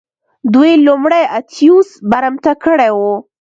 دوی 0.53 0.71
لومړی 0.87 1.23
اتیوس 1.39 1.89
برمته 2.11 2.51
کړی 2.63 2.89
و 2.95 2.99